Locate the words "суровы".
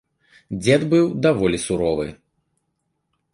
1.67-2.07